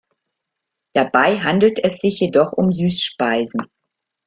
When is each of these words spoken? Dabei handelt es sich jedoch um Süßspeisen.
Dabei 0.95 1.37
handelt 1.37 1.77
es 1.77 1.99
sich 1.99 2.19
jedoch 2.21 2.53
um 2.53 2.71
Süßspeisen. 2.71 3.67